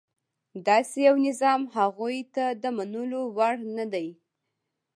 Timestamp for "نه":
3.77-3.85